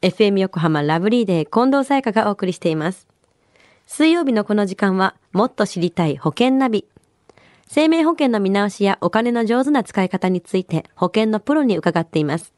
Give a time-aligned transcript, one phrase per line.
[0.00, 3.08] FM 横浜ラブリーデー近藤沙耶香がお送りしています。
[3.84, 6.84] 水曜日のこの時間は、もっと知りたい保険ナビ。
[7.66, 12.52] 生命保険の見直しやお金の上手な使い方について保険のプロに伺っています。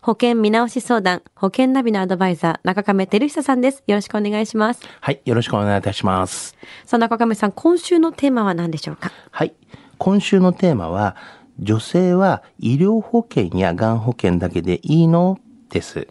[0.00, 3.84] 保険見直し相談、保険ナビのアドバイザー、中亀照久さんです。
[3.86, 4.82] よろしくお願いします。
[5.00, 6.56] はい、よろしくお願いいたします。
[6.84, 9.12] さあ、中亀さん、今週のテーマは何でしょうか？
[9.30, 9.54] はい、
[9.98, 11.14] 今週のテーマは、
[11.60, 15.38] 女性は医療保険やがん保険だけでいいの？
[15.70, 16.08] です。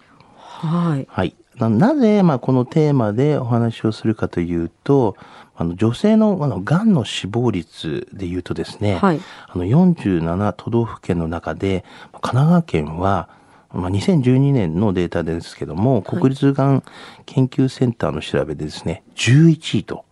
[0.68, 1.07] はい。
[1.09, 1.36] はい。
[1.57, 5.16] ななぜ、まあ、このテーマでお話をするかというと、
[5.55, 13.30] あの、女性の、あの、癌の死亡率で言うとですね、はいあの、47都道府県の中で、神奈川県は、
[13.71, 16.84] まあ、2012年のデータですけども、国立がん
[17.26, 20.05] 研究センターの調べでですね、11位と、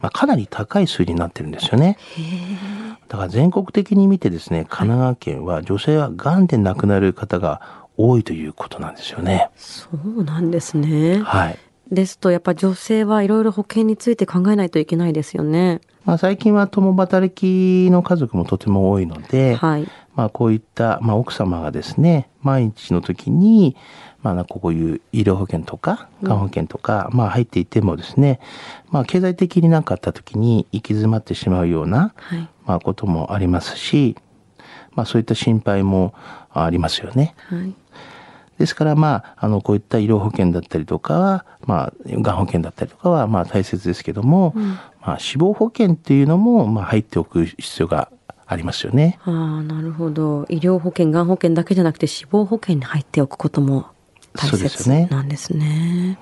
[0.00, 1.98] まあ、かなり高い数字になってるんですよね。
[3.08, 9.50] だから全国的に見てですね、神奈川県は女性は癌で亡くなる方が多いということなんですよね。
[9.56, 11.22] そうなんですね。
[11.22, 11.58] はい。
[11.90, 15.80] ですと、やっぱ女性はいろいろ保険について考えないといけないですよね。
[16.04, 19.88] まあ、最近は共働きの家族もとても多いので、はい。
[20.14, 23.76] まあ、こういった、まあ、奥様がですね、毎日の時に、
[24.22, 28.40] まあ、こういう医療保険とか、がん保険とか、まあ、入っていてもですね、
[28.90, 32.48] まあ、経済的になんかあった時に行き詰まってしまうような、はい。
[32.64, 34.16] まあ、こともありますし、
[34.94, 36.14] まあ、そういった心配も
[36.50, 37.34] ありますよね。
[37.48, 37.74] はい。
[38.58, 44.54] ですから、まあ、あの、こういった医療保険だったりとかは、まあ、がん保険だったりとかは、まあ、大切ですけども、
[45.02, 48.10] まあ、死亡保険っていうのも、まあ、入っておく必要が
[48.46, 49.18] ありますよね。
[49.24, 50.46] ああ、なるほど。
[50.48, 53.86] 医療保険、がん保険だけじゃなくて死亡保険に入っておくことも
[54.34, 56.18] 大切なんですね。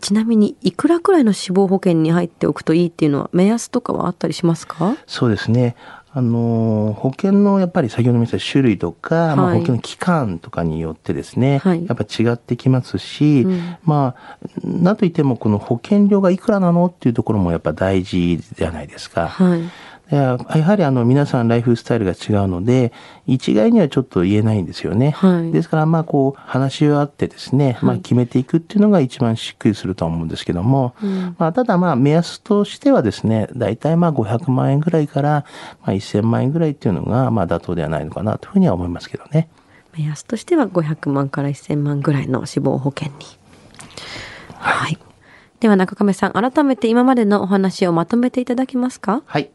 [0.00, 4.96] ちなみに、いくらくらいの死亡保険に入っておくといいっていうのは目安とかはあったりしますか？
[5.06, 5.74] そうですね。
[6.10, 19.28] あの、保険のやっぱり先ほども言った種類とか、まあ、はい保険の期間とかによってですね、はいやっぱ違ってきますし、うんまあ、なんといってもこの保険料がいくらなのっていうところもやっぱ大事じゃないですか。
[19.28, 19.62] はい。
[20.10, 22.94] いややはりあの皆さんライフスタイルが違うので、
[23.26, 25.10] 一概にはちょっと言えないんですよね。
[25.10, 30.94] はいですからまあこう話し合ってですね、まあ決めていくっていうのが一番しっくりするとは思うんですけども、
[31.36, 35.44] まあただまあ目安としてはですね、大体まあ500万円ぐらいから
[35.82, 39.48] まあ1000万円ぐらいっていうのがまあ妥当ではないのかなというふうには思いますけどね。
[39.94, 43.26] 目安としては500万から1000万ぐらいの死亡保険に。
[44.54, 44.98] はい。
[45.60, 49.22] では中亀さん、改めて今までのお話をまとめていただけますか？
[49.26, 49.50] はい。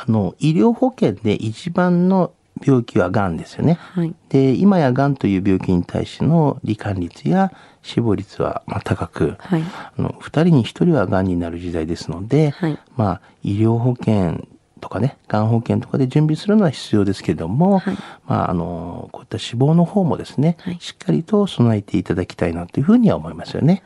[0.00, 2.32] あの、医療保険で一番の
[2.64, 3.78] 病気は癌ですよね。
[3.80, 4.14] はい。
[4.28, 9.62] で、今や癌という病気に対しての罹患率や死亡率はまあ高く、はい。
[9.62, 14.46] あの、二人に一人は癌になる時代ですので、はいまあ、医療保険
[14.78, 17.94] とかね、癌保険とかで準備するのは必要ですけれども、はい
[18.26, 23.82] まあ、あの、こういった死亡の方もですね、はいしっかりと備えていただきたいなというふうには思いますよね。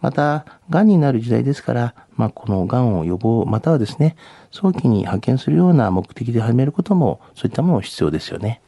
[0.00, 4.16] また、癌になる時代ですから、まあ、この癌を予防、またはですね、
[4.50, 8.60] 早期に発見するような目的で始めることも、そういったものも必要ですよね。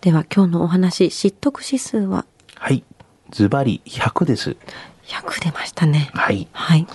[0.00, 2.26] では今日のお話、知得指数は？
[2.56, 2.84] はい。
[3.30, 4.56] ズバリ100です。
[5.06, 6.10] 100出ましたね。
[6.12, 6.46] はい。
[6.52, 6.86] はい。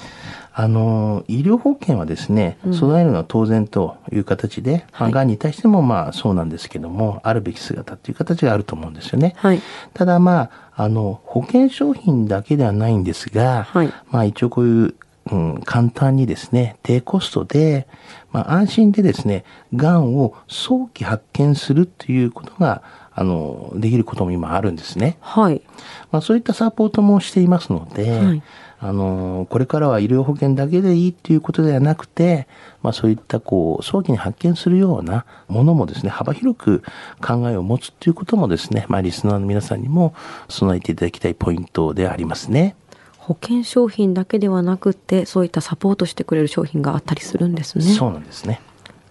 [0.54, 9.36] あの、医療保険はですね、備えるのは当然という形で、まあ、癌に対してもまあそうなんですけども、あるべき姿っていう形があると思うんですよね。
[9.38, 9.62] はい。
[9.94, 14.96] ただまあ、あの、保険商品だけではないんですが、はいまあ一応こういう、
[15.32, 17.88] うん、簡単にですね、低コストで、
[18.32, 19.46] まあ安心でですね、
[19.76, 22.82] 癌を早期発見するっていうことが、
[23.20, 25.18] あの、できることも今あるんですね。
[25.20, 25.62] はい。
[26.10, 28.44] まあ、そういったサポートもしていますので、はい
[28.82, 32.48] あの、これからは医療保険だけでいいっていうことではなくて、
[32.82, 36.84] まあ、そういったこう、早期に発見するようなものもですね、幅広く
[37.22, 40.14] 考えを持つっていうこともですね、まあ、リスナーの皆さんにも
[40.48, 42.78] 備えていただきたいポイントでありますね。
[43.18, 47.84] 保険商品だけではなくて、そういったサポートしてくれる商品があったりするんですね。
[47.84, 48.62] そうなんですね。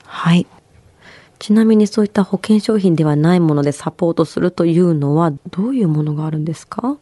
[0.06, 0.46] はい。
[1.38, 6.96] ちなみにそういった保険商品ではないものでサポートするというのはどういうものがあるんですか？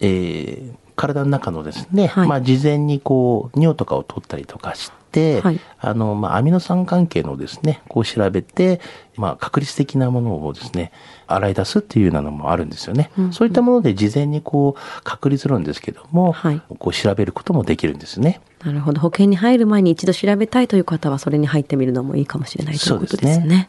[0.00, 8.80] えー体の中のですね、はいまあ事前にこう尿とかを取ったりとかして、はいあのまあアミノ酸関係のですねこう調べて
[9.16, 10.90] まあ確率的なものをですね
[11.28, 13.12] 洗い出すっていうようなのもあるんですよね。
[13.16, 18.40] うんうんそういったもので事前にこう確率論ですけども、はいこう調べることもできるんですね。
[18.64, 19.00] なるほど。
[19.00, 23.68] 保険に入る前に一度調べたいという方はそれに入ってみるのもいいかもしれないということですね。